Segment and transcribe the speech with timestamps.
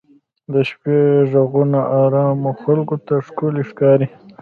[0.53, 0.97] د شپې
[1.31, 4.07] ږغونه ارامو خلکو ته ښکلي ښکاري.